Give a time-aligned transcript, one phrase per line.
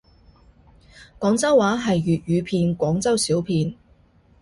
[1.19, 3.75] 廣州話係粵海片廣州小片